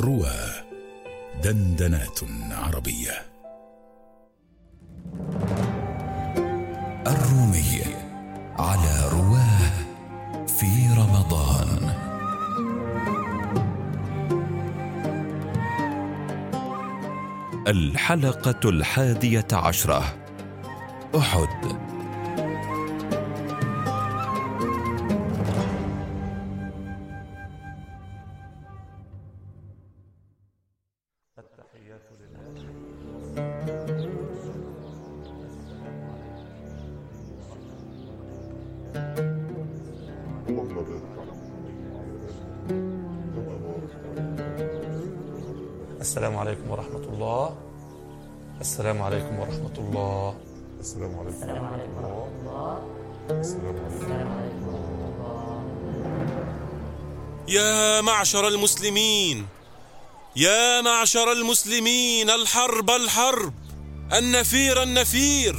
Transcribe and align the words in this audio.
روى 0.00 0.36
دندنات 1.44 2.20
عربية. 2.50 3.12
الرومي 7.06 7.84
على 8.58 9.08
رواه 9.12 9.84
في 10.46 10.88
رمضان. 10.98 11.94
الحلقة 17.68 18.68
الحادية 18.68 19.46
عشرة. 19.52 20.02
أحد. 21.16 21.93
السلام 46.14 46.36
عليكم 46.36 46.70
ورحمة 46.70 47.04
الله. 47.12 47.56
السلام 48.60 49.02
عليكم 49.02 49.38
ورحمة 49.38 49.74
الله. 49.78 50.34
السلام 50.80 51.18
عليكم. 51.18 51.36
السلام 51.36 51.64
عليكم 51.64 51.92
ورحمة 51.98 52.28
الله. 52.40 52.82
السلام 53.30 54.28
عليكم. 54.38 54.74
يا 57.48 58.00
معشر 58.00 58.48
المسلمين 58.48 59.46
يا 60.36 60.80
معشر 60.80 61.32
المسلمين 61.32 62.30
الحرب 62.30 62.90
الحرب 62.90 63.54
النفير 64.12 64.82
النفير. 64.82 65.56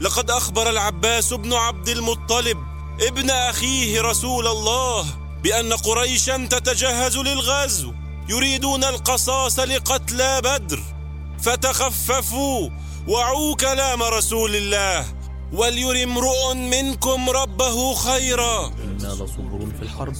لقد 0.00 0.30
أخبر 0.30 0.70
العباس 0.70 1.32
بن 1.32 1.52
عبد 1.52 1.88
المطلب 1.88 2.58
ابن 3.00 3.30
أخيه 3.30 4.00
رسول 4.00 4.46
الله 4.46 5.04
بأن 5.42 5.72
قريشا 5.72 6.36
تتجهز 6.50 7.16
للغزو. 7.18 7.92
يريدون 8.28 8.84
القصاص 8.84 9.58
لقتلى 9.58 10.40
بدر. 10.44 10.82
فتخففوا 11.42 12.70
وعوا 13.08 13.56
كلام 13.56 14.02
رسول 14.02 14.56
الله. 14.56 15.06
ولير 15.52 16.02
امرؤ 16.04 16.54
منكم 16.54 17.30
ربه 17.30 17.94
خيرا. 17.94 18.66
إنا 18.66 19.08
لصبر 19.08 19.66
في 19.78 19.82
الحرب 19.82 20.14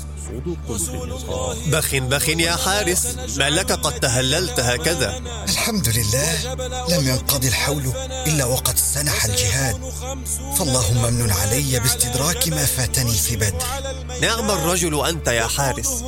بخ 1.67 1.95
بخ 1.95 2.29
يا 2.29 2.57
حارس 2.57 3.07
ما 3.37 3.51
لك 3.51 3.73
قد 3.73 4.01
تهللت 4.01 4.61
هكذا. 4.61 5.23
الحمد 5.49 5.89
لله 5.89 6.55
لم 6.89 7.09
ينقضي 7.09 7.49
الحول 7.49 7.93
إلا 8.27 8.45
وقد 8.45 8.79
سنح 8.79 9.25
الجهاد. 9.25 9.81
فاللهم 10.59 11.05
امن 11.05 11.31
علي 11.31 11.81
باستدراك 11.81 12.49
ما 12.49 12.67
فاتني 12.67 13.13
في 13.13 13.37
بدر. 13.37 13.65
نعم 14.21 14.51
الرجل 14.51 15.07
أنت 15.07 15.29
يا 15.29 15.47
حارس. 15.47 16.05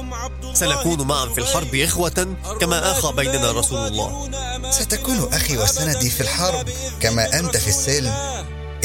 سنكون 0.55 1.06
معا 1.06 1.27
في 1.27 1.39
الحرب 1.39 1.75
إخوة 1.75 2.37
كما 2.61 2.91
آخى 2.91 3.12
بيننا 3.12 3.50
رسول 3.50 3.87
الله. 3.87 4.31
ستكون 4.70 5.28
أخي 5.33 5.56
وسندي 5.56 6.11
في 6.11 6.20
الحرب 6.20 6.69
كما 7.00 7.39
أنت 7.39 7.56
في 7.56 7.69
السلم. 7.69 8.14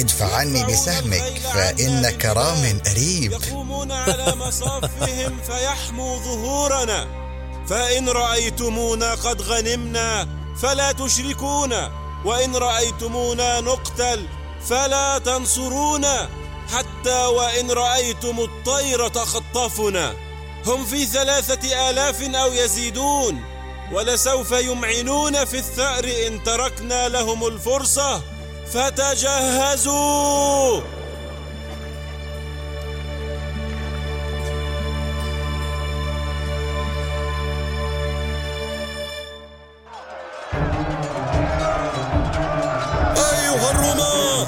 ادفع 0.02 0.36
عني 0.36 0.66
بسهمك 0.66 1.42
فإنك 1.54 2.26
رام 2.26 2.82
قريب. 2.86 3.32
يقومون 3.32 3.92
على 3.92 4.36
مصافهم 4.36 5.38
فيحموا 5.48 6.18
ظهورنا. 6.18 7.08
فإن 7.70 8.10
رأيتمونا 8.10 9.14
قد 9.14 9.42
غنمنا 9.42 10.28
فلا 10.62 10.92
تشركونا. 10.92 11.92
وإن 12.26 12.56
رأيتمونا 12.56 13.62
نقتل 13.62 14.28
فلا 14.70 15.18
تنصرونا. 15.18 16.30
حتى 16.74 17.26
وإن 17.26 17.72
رأيتم 17.72 18.40
الطير 18.40 19.08
تخطفنا. 19.08 20.14
هم 20.66 20.86
في 20.86 21.06
ثلاثة 21.06 21.90
آلاف 21.90 22.22
أو 22.22 22.54
يزيدون. 22.54 23.44
ولسوف 23.92 24.52
يمعنون 24.52 25.46
في 25.46 25.58
الثأر 25.58 26.06
إن 26.28 26.44
تركنا 26.44 27.10
لهم 27.10 27.48
الفرصة. 27.48 28.31
فتجهزوا. 28.74 30.02
أيها 43.16 43.72
الرماة 43.72 44.48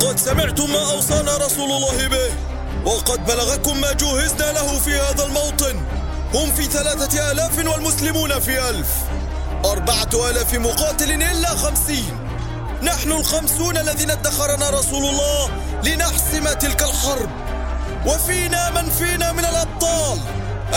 قد 0.00 0.18
سمعتم 0.18 0.70
ما 0.70 0.90
أوصانا 0.92 1.36
رسول 1.36 1.70
الله 1.70 2.08
به 2.08 2.32
وقد 2.84 3.26
بلغكم 3.26 3.80
ما 3.80 3.92
جهزنا 3.92 4.52
له 4.52 4.78
في 4.78 4.94
هذا 4.94 5.24
الموطن. 5.24 5.82
هم 6.34 6.54
في 6.54 6.64
ثلاثة 6.64 7.30
آلاف 7.32 7.58
والمسلمون 7.58 8.40
في 8.40 8.68
ألف. 8.70 8.88
أربعة 9.64 10.30
آلاف 10.30 10.54
مقاتل 10.54 11.12
إلا 11.22 11.48
خمسين. 11.48 12.37
نحن 12.82 13.12
الخمسون 13.12 13.76
الذين 13.76 14.10
ادخرنا 14.10 14.70
رسول 14.70 15.04
الله 15.04 15.50
لنحسم 15.84 16.52
تلك 16.52 16.82
الحرب. 16.82 17.30
وفينا 18.06 18.70
من 18.70 18.90
فينا 18.90 19.32
من 19.32 19.44
الأبطال 19.44 20.18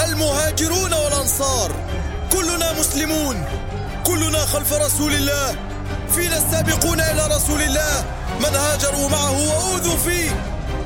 المهاجرون 0.05 0.93
والأنصار. 0.93 1.71
كلنا 2.31 2.73
مسلمون 2.79 3.45
كلنا 4.05 4.45
خلف 4.45 4.73
رسول 4.73 5.13
الله. 5.13 5.55
فينا 6.15 6.37
السابقون 6.37 7.01
إلى 7.01 7.27
رسول 7.35 7.61
الله 7.61 8.05
من 8.39 8.55
هاجروا 8.55 9.09
معه 9.09 9.31
وأوذوا 9.49 9.97
فيه. 9.97 10.31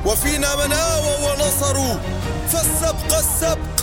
وفينا 0.04 0.56
من 0.56 0.72
آووا 0.72 1.32
ونصروا. 1.32 1.96
فالسبق 2.52 3.18
السبق. 3.18 3.76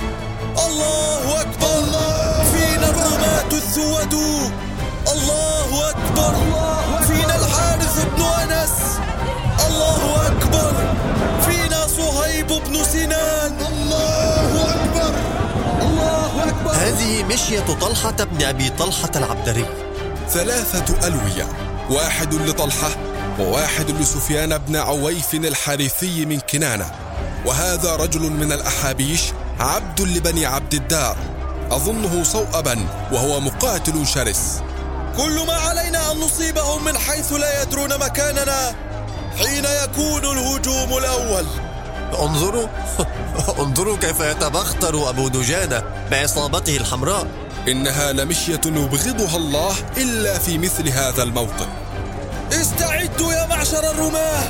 الله 0.68 1.42
أكبر. 1.42 1.78
الله 1.78 2.44
فينا 2.54 2.90
الرماة 2.90 3.52
الثود 3.54 4.14
مشية 17.34 17.60
طلحة 17.82 18.12
بن 18.12 18.44
أبي 18.44 18.70
طلحة 18.70 19.12
العبدري. 19.16 19.66
ثلاثة 20.30 21.08
ألوية 21.08 21.48
واحد 21.90 22.34
لطلحة 22.34 22.90
وواحد 23.40 23.92
لسفيان 23.92 24.58
بن 24.58 24.76
عويف 24.76 25.34
الحارثي 25.34 26.26
من 26.26 26.40
كنانة. 26.40 26.92
وهذا 27.46 27.96
رجل 27.96 28.22
من 28.22 28.52
الأحابيش 28.52 29.22
عبد 29.60 30.02
لبني 30.02 30.46
عبد 30.46 30.74
الدار. 30.74 31.18
أظنه 31.72 32.24
صوأبا 32.24 32.88
وهو 33.12 33.40
مقاتل 33.40 34.08
شرس. 34.08 34.62
كل 35.18 35.46
ما 35.48 35.54
علينا 35.54 36.12
أن 36.12 36.18
نصيبهم 36.18 36.86
من 36.86 36.98
حيث 36.98 37.34
لا 37.34 37.62
يدرون 37.62 38.00
مكاننا 38.00 38.76
حين 39.38 39.66
يكون 39.84 40.26
الهجوم 40.26 40.98
الأول. 40.98 41.46
انظروا. 42.14 42.68
انظروا 43.64 43.98
كيف 43.98 44.20
يتبختر 44.20 45.10
أبو 45.10 45.28
دجانة 45.28 45.84
بعصابته 46.12 46.78
الحمراء. 46.78 47.28
إنها 47.68 48.12
لمشية 48.12 48.62
يبغضها 48.66 49.38
الله 49.38 49.76
إلا 49.98 50.40
في 50.40 50.58
مثل 50.58 50.90
هذا 50.90 51.24
الموطن. 51.24 51.68
استعدوا 52.52 53.34
يا 53.34 53.46
معشر 53.46 53.92
الرماة. 53.92 54.44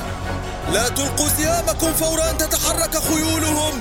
لا 0.72 0.88
تلقوا 0.88 1.28
ثيابكم 1.28 1.92
فور 1.92 2.30
أن 2.30 2.38
تتحرك 2.38 2.98
خيولهم 2.98 3.80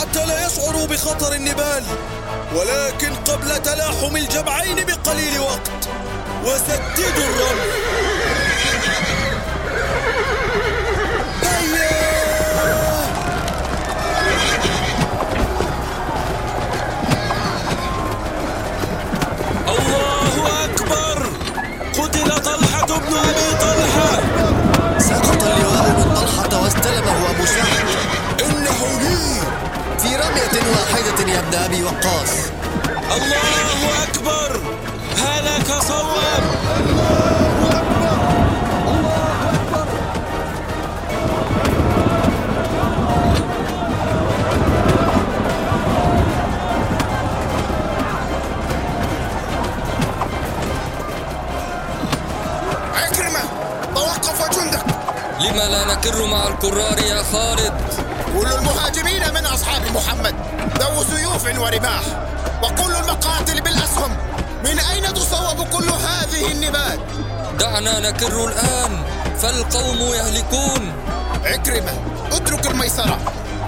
حتى 0.00 0.26
لا 0.26 0.46
يشعروا 0.46 0.86
بخطر 0.86 1.32
النبال. 1.32 1.84
ولكن 2.54 3.14
قبل 3.14 3.62
تلاحم 3.62 4.16
الجمعين 4.16 4.76
بقليل 4.76 5.40
وقت 5.40 5.88
وسددوا 6.44 7.24
الرمل. 7.24 7.68
تصوب 65.10 65.66
كل 65.72 65.88
هذه 65.88 66.52
النبات؟ 66.52 66.98
دعنا 67.60 68.10
نكر 68.10 68.44
الآن 68.44 69.04
فالقوم 69.38 69.98
يهلكون. 69.98 70.92
عكرمة 71.44 71.92
اترك 72.32 72.66
الميسرة. 72.66 73.18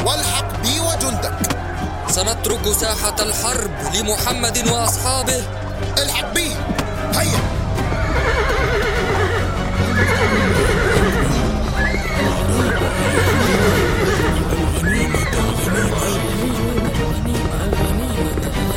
والحق 0.06 0.62
بي 0.62 0.80
وجندك. 0.80 1.38
سنترك 2.10 2.72
ساحة 2.80 3.16
الحرب 3.20 3.70
لمحمد 3.94 4.68
وأصحابه. 4.68 5.42
الحق 5.98 6.34
بي. 6.34 6.56
هيا. 7.14 7.40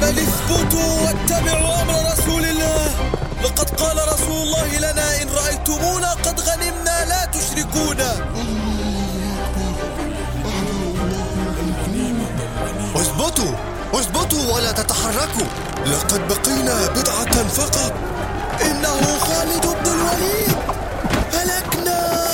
بل 0.02 0.20
اثبتوا 0.20 1.02
واتبعوا 1.02 1.73
رأيتمونا 5.94 6.14
قد 6.14 6.40
غنمنا 6.40 7.06
لا 7.06 7.26
تشركونا 7.26 8.12
اثبتوا 12.96 13.56
اثبتوا 13.94 14.54
ولا 14.56 14.72
تتحركوا. 14.72 15.48
لقد 15.86 16.28
بقينا 16.28 16.88
بضعة 16.88 17.48
فقط. 17.48 17.94
إنه 18.62 19.20
خالد 19.20 19.66
بن 19.66 19.92
الوليد. 19.92 20.56
هلكنا. 21.34 22.26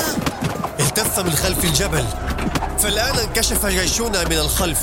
التف 0.79 1.19
من 1.19 1.31
خلف 1.31 1.63
الجبل. 1.63 2.05
فالآن 2.79 3.19
انكشف 3.19 3.65
جيشنا 3.65 4.23
من 4.23 4.39
الخلف. 4.39 4.79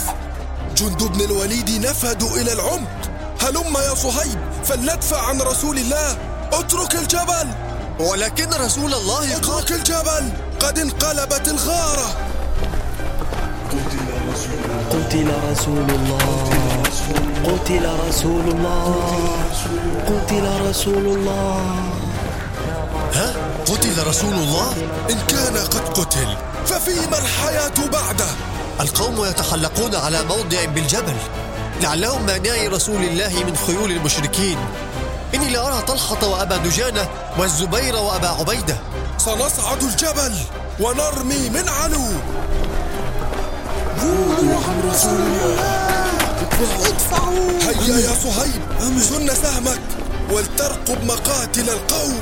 جند 0.76 1.02
بن 1.02 1.20
الوليد 1.20 1.87
نفدوا 1.87 2.37
إلى 2.37 2.52
العمق. 2.52 2.88
هلم 3.40 3.76
يا 3.76 3.94
صهيب 3.94 4.38
فلندفع 4.64 5.28
عن 5.28 5.40
رسول 5.40 5.78
الله. 5.78 6.19
اترك 6.52 6.94
الجبل. 6.94 7.65
ولكن 8.00 8.48
رسول 8.50 8.94
الله 8.94 9.37
اترك 9.37 9.72
الجبل. 9.72 10.32
قد 10.60 10.78
انقلبت 10.78 11.48
الغارة. 11.48 12.08
قتل 14.90 15.32
رسول 15.50 15.90
الله. 15.90 16.50
قتل 17.44 17.87
رسول 18.08 18.40
الله. 18.40 18.94
قتل 20.06 20.69
رسول 20.69 21.06
الله. 21.06 21.60
ها؟ 23.14 23.34
قتل 23.66 24.06
رسول 24.06 24.34
الله؟ 24.34 24.72
إن 25.10 25.19
كان 25.28 25.56
قد 25.56 25.99
قتل 25.99 26.37
ففيما 26.66 27.19
الحياة 27.19 27.88
بعده؟ 27.92 28.28
القوم 28.81 29.25
يتحلقون 29.25 29.94
على 29.94 30.22
موضع 30.22 30.64
بالجبل. 30.64 31.16
لعلهم 31.82 32.26
مانعي 32.26 32.69
رسول 32.69 33.02
الله 33.04 33.44
من 33.44 33.56
خيول 33.66 33.92
المشركين. 33.92 34.58
إني 35.37 35.49
لأرى 35.49 35.83
طلحة 35.83 36.27
وأبا 36.27 36.56
دجانة 36.56 37.09
والزبير 37.38 37.97
وأبا 37.97 38.29
عبيدة. 38.29 38.77
سنصعد 39.19 39.83
الجبل 39.83 40.35
ونرمي 40.81 41.50
من 41.50 41.69
علو. 41.69 42.03
هيا 47.62 47.99
يا 47.99 48.15
صهيب 48.25 48.62
سن 49.00 49.35
سهمك 49.35 49.81
ولترقب 50.31 51.05
مقاتل 51.05 51.71
القوم. 51.71 52.21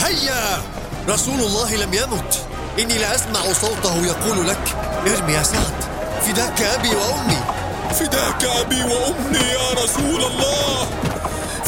هيا! 0.00 0.62
رسول 1.08 1.40
الله 1.40 1.76
لم 1.76 1.94
يمت. 1.94 2.42
إني 2.78 2.98
لأسمع 2.98 3.52
صوته 3.52 3.96
يقول 4.06 4.48
لك 4.48 4.76
ارمي 5.06 5.32
يا 5.32 5.42
سعد. 5.42 5.74
فداك 6.26 6.62
أبي 6.62 6.88
وأمي. 6.88 7.40
فداك 7.94 8.44
أبي 8.44 8.82
وأمي 8.82 9.38
يا 9.38 9.84
رسول 9.84 10.24
الله. 10.24 10.87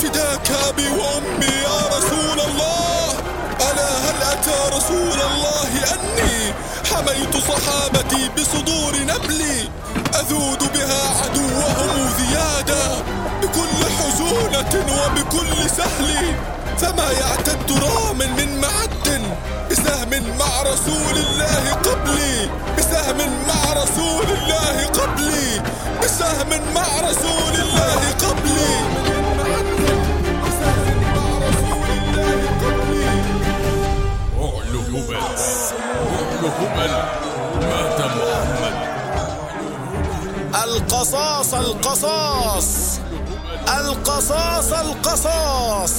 فداك 0.02 0.50
أبي 0.68 0.88
وأمي 0.88 1.46
يا 1.46 1.78
رسول 1.96 2.40
الله. 2.48 3.14
ألا 3.60 3.90
هل 4.04 4.22
أتى 4.32 4.76
رسول 4.76 5.20
الله 5.20 5.70
أني 5.94 6.54
حميت 6.90 7.36
صحابتي 7.36 8.30
بصدور 8.36 8.92
نبلي 8.96 9.68
أذود 10.20 10.72
بها 10.74 11.02
عدوهم 11.22 12.10
ذيادا 12.18 13.02
بكل 13.42 13.80
حزونة 13.98 14.74
وبكل 14.74 15.70
سهل. 15.76 16.34
فما 16.78 17.12
يعتد 17.12 17.72
رام 17.82 18.18
من 18.18 18.60
معد 18.60 19.22
بسهم 19.70 20.38
مع 20.38 20.62
رسول 20.62 21.16
الله 21.16 21.72
قبلي. 21.72 22.50
بسهم 22.78 23.18
مع 23.48 23.72
رسول 23.72 24.26
الله 24.38 24.86
قبلي. 24.86 25.62
بسهم 26.02 26.74
مع 26.74 27.00
رسول 27.10 27.39
هبل 36.58 36.92
مات 37.66 38.00
محمد 38.00 38.90
القصاص 40.64 41.54
القصاص. 41.54 42.98
القصاص 43.68 44.72
القصاص. 44.72 45.92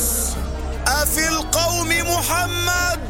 أفي 0.88 1.27
القوم 1.27 1.88
محمد؟ 1.89 3.01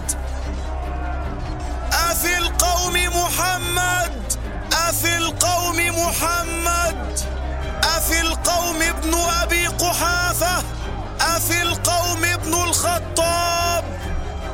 أفي 1.93 2.38
القوم 2.38 2.93
محمد؟ 2.93 4.33
أفي 4.89 5.17
القوم 5.17 5.77
محمد؟ 5.77 7.19
أفي 7.83 8.21
القوم 8.21 8.81
ابن 8.81 9.13
أبي 9.41 9.67
قحافة؟ 9.67 10.63
أفي 11.21 11.61
القوم 11.61 12.25
ابن 12.25 12.53
الخطاب؟ 12.53 13.83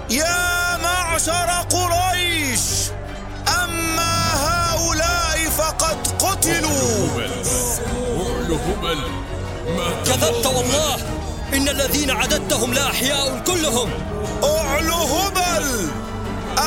يا 0.10 0.78
معشر 0.78 1.50
قريش! 1.72 2.77
أعلو 8.28 8.56
هبل 8.56 9.02
مات 9.78 10.08
كذبت 10.08 10.46
والله. 10.46 10.96
إن 11.54 11.70
الذين 11.70 12.12
عددتهم 12.12 12.74
لا 12.74 12.88
أحياء 12.88 13.44
كلهم. 13.48 13.90
أعلو 14.44 14.96
هبل. 14.96 15.90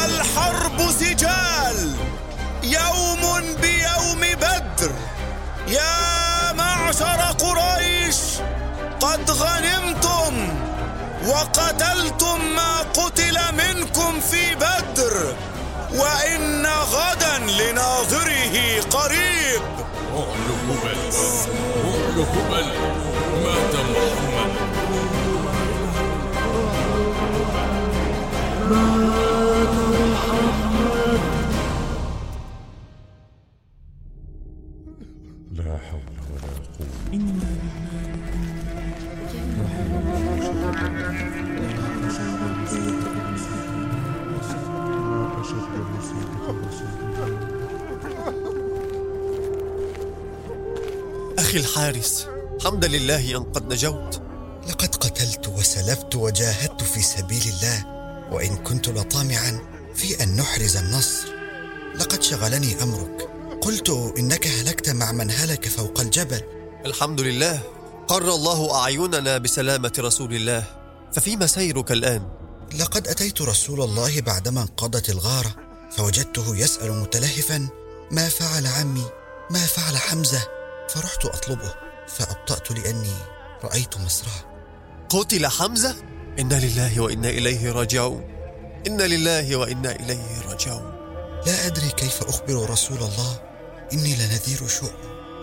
الحرب 0.05 0.91
سجال. 1.01 1.95
يوم 2.63 3.55
بيوم 3.61 4.21
بدر. 4.21 4.93
يا 5.69 6.53
معشر 6.53 7.35
قريش 7.39 8.17
قد 9.01 9.31
غنمتم 9.31 10.49
وقتلتم 11.27 12.45
ما 12.57 12.79
قتل 12.81 13.39
منكم 13.53 14.21
في 14.21 14.55
بدر. 14.55 15.35
وإن 15.95 16.67
غدا 16.67 17.39
لناظره 17.39 18.81
قريب. 18.91 19.30
أعلو 20.21 20.55
هبل 20.69 20.99
أعلو 21.85 22.23
هبل 22.23 22.67
مات 22.83 23.00
أخي 51.51 51.59
الحارس. 51.59 52.27
حمدا 52.65 52.89
لله 52.89 53.37
أن 53.37 53.43
قد 53.43 53.73
نجوت. 53.73 54.23
لقد 54.69 54.95
قتلت 54.95 55.49
وسلبت 55.49 56.17
وجاهدت 56.17 56.83
في 56.83 57.03
سبيل 57.03 57.43
الله 57.49 57.87
وإن 58.33 58.57
كنت 58.57 58.89
لطامعا 58.89 59.61
في 59.95 60.23
أن 60.23 60.37
نحرز 60.37 60.77
النصر. 60.77 61.29
لقد 61.95 62.23
شغلني 62.23 62.83
أمرك. 62.83 63.29
قلت 63.63 64.15
إنك 64.19 64.47
هلكت 64.47 64.91
مع 64.91 65.13
من 65.13 65.31
هلك 65.31 65.69
فوق 65.69 66.01
الجبل. 66.01 66.41
الحمد 66.87 67.21
لله. 67.21 67.61
قر 68.09 68.35
الله 68.35 68.75
أعيننا 68.75 69.39
بسلامة 69.39 69.93
رسول 69.99 70.35
الله. 70.35 70.65
ففيما 71.13 71.47
سيرك 71.47 71.93
الآن؟ 71.93 72.29
لقد 72.79 73.09
أتيت 73.09 73.43
رسول 73.43 73.83
الله 73.83 74.21
بعدما 74.21 74.63
انقضت 74.63 75.11
الغارة 75.11 75.55
فوجدته 75.97 76.57
يسأل 76.57 76.93
متلهفا 76.93 77.69
ما 78.11 78.29
فعل 78.29 78.67
عمي؟ 78.67 79.05
ما 79.51 79.67
فعل 79.67 79.97
حمزة؟ 79.97 80.60
فرحت 80.95 81.25
أطلبه 81.25 81.75
فأبطأت 82.09 82.71
لأني 82.71 83.15
رأيت 83.65 83.99
مصرعه 83.99 84.51
قتل 85.09 85.47
حمزة؟ 85.47 85.97
إنا 86.39 86.55
لله 86.55 87.01
وإنا 87.01 87.29
إليه 87.29 87.73
راجعون. 87.73 88.23
إنا 88.87 89.03
لله 89.03 89.57
وإنا 89.57 89.93
إليه 89.93 90.43
راجعون. 90.49 90.93
لا 91.47 91.67
أدري 91.67 91.89
كيف 91.89 92.23
أخبر 92.23 92.71
رسول 92.71 92.99
الله. 92.99 93.41
إني 93.93 94.15
لنذير 94.17 94.69
شؤم 94.69 94.91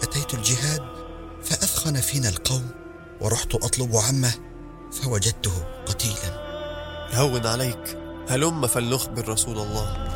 أتيت 0.03 0.33
الجهاد 0.33 0.81
فأثخن 1.43 2.01
فينا 2.01 2.29
القوم 2.29 2.69
ورحت 3.21 3.55
أطلب 3.55 3.95
عمه 3.95 4.33
فوجدته 4.91 5.63
قتيلا. 5.85 6.47
هون 7.13 7.45
عليك. 7.45 7.97
هلم 8.29 8.67
فلنخبر 8.67 9.29
رسول 9.29 9.57
الله. 9.57 10.06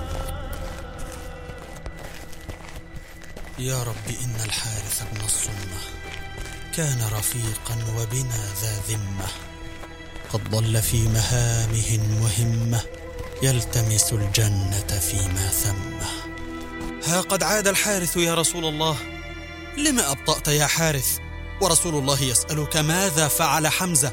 يا 3.62 3.84
رب 3.84 4.16
إن 4.24 4.36
الحارث 4.46 5.04
بن 5.12 5.26
الصمة 5.26 5.82
كان 6.76 7.02
رفيقا 7.14 7.78
وبنا 7.98 8.54
ذا 8.62 8.82
ذمة. 8.90 9.28
قد 10.34 10.50
ضل 10.50 10.82
في 10.82 11.08
مهامه 11.08 11.86
المهمة 11.92 12.82
يلتمس 13.44 14.14
الجنة 14.14 15.00
فيما 15.00 15.48
ثمة. 15.48 16.08
ها 17.08 17.22
قد 17.22 17.44
عاد 17.44 17.68
الحارث 17.68 18.18
يا 18.18 18.36
رسول 18.36 18.66
الله؟ 18.66 18.98
لم 19.78 20.00
أبطأت 20.00 20.48
يا 20.48 20.66
حارث؟ 20.68 21.18
ورسول 21.62 21.96
الله 21.96 22.24
يسألك 22.24 22.78
ماذا 22.78 23.28
فعل 23.28 23.68
حمزة؟ 23.68 24.12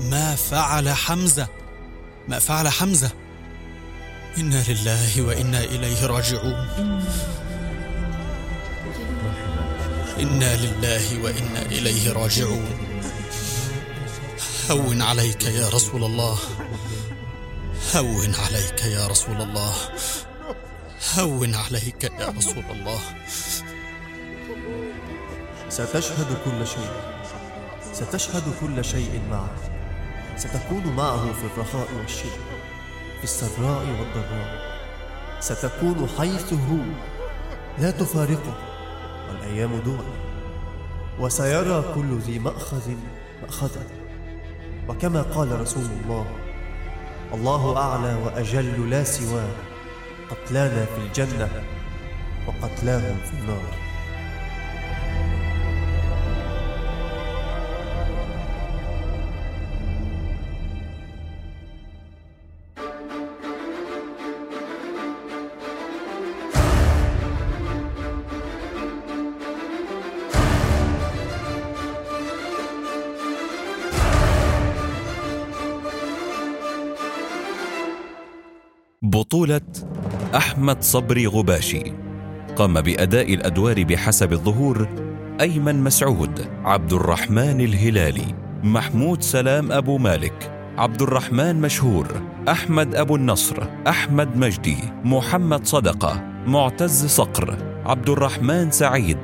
ما 0.00 0.36
فعل 0.36 0.88
حمزة؟ 0.88 1.48
ما 2.28 2.38
فعل 2.38 2.68
حمزة؟ 2.68 3.10
إنا 4.38 4.64
لله 4.68 5.22
وإنا 5.22 5.64
إليه 5.64 6.06
راجعون. 6.06 7.02
إنا 10.20 10.56
لله 10.56 11.24
وإنا 11.24 11.62
إليه 11.62 12.12
راجعون. 12.12 12.92
هون 14.70 15.02
عليك 15.02 15.44
يا 15.44 15.68
رسول 15.68 16.04
الله. 16.04 16.38
هون 17.96 18.34
عليك 18.34 18.82
يا 18.84 19.06
رسول 19.06 19.42
الله. 19.42 19.74
هون 21.18 21.54
عليك 21.54 22.04
يا 22.04 22.34
رسول 22.38 22.64
الله. 22.70 23.00
ستشهد 25.68 26.36
كل 26.44 26.66
شيء. 26.66 26.92
ستشهد 27.92 28.42
كل 28.60 28.84
شيء 28.84 29.20
معه. 29.30 29.54
ستكون 30.36 30.86
معه 30.96 31.32
في 31.32 31.44
الرخاء 31.44 31.88
والشدة 31.98 32.52
في 33.18 33.24
السراء 33.24 33.86
والضراء. 34.00 34.72
ستكون 35.40 36.08
حيث 36.18 36.52
هو 36.52 36.84
لا 37.78 37.90
تفارقه. 37.90 38.71
والأيام 39.32 39.80
دول 39.84 40.04
وسيرى 41.20 41.84
كل 41.94 42.18
ذي 42.18 42.38
مأخذ 42.38 42.90
مأخذه 43.42 43.86
وكما 44.88 45.22
قال 45.22 45.60
رسول 45.60 45.84
الله 46.04 46.26
الله 47.34 47.76
أعلى 47.76 48.14
وأجل 48.14 48.90
لا 48.90 49.04
سواه 49.04 49.48
قتلانا 50.30 50.84
في 50.84 50.98
الجنة 51.06 51.48
وقتلاهم 52.46 53.16
في 53.16 53.32
النار. 53.40 53.91
بطولة 79.04 79.60
أحمد 80.34 80.82
صبري 80.82 81.26
غباشي. 81.26 81.82
قام 82.56 82.80
بأداء 82.80 83.34
الأدوار 83.34 83.84
بحسب 83.84 84.32
الظهور 84.32 84.88
أيمن 85.40 85.84
مسعود 85.84 86.46
عبد 86.64 86.92
الرحمن 86.92 87.60
الهلالي 87.60 88.34
محمود 88.62 89.22
سلام 89.22 89.72
أبو 89.72 89.98
مالك 89.98 90.52
عبد 90.78 91.02
الرحمن 91.02 91.60
مشهور 91.60 92.06
أحمد 92.48 92.94
أبو 92.94 93.16
النصر 93.16 93.62
أحمد 93.88 94.36
مجدي 94.36 94.76
محمد 95.04 95.66
صدقة 95.66 96.22
معتز 96.46 97.06
صقر 97.06 97.56
عبد 97.86 98.08
الرحمن 98.08 98.70
سعيد. 98.70 99.18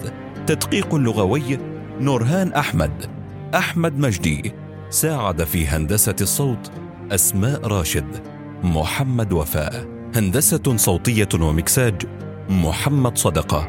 تدقيق 0.46 0.94
لغوي 0.94 1.58
نورهان 2.00 2.52
أحمد 2.52 3.06
أحمد 3.54 3.98
مجدي. 3.98 4.52
ساعد 4.90 5.44
في 5.44 5.66
هندسة 5.66 6.16
الصوت 6.20 6.70
أسماء 7.12 7.66
راشد. 7.66 8.37
محمد 8.62 9.32
وفاء. 9.32 9.86
هندسة 10.16 10.76
صوتية 10.76 11.28
ومكساج 11.40 12.02
محمد 12.50 13.18
صدقة. 13.18 13.68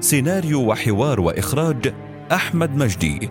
سيناريو 0.00 0.70
وحوار 0.70 1.20
وإخراج 1.20 1.94
أحمد 2.32 2.76
مجدي. 2.76 3.28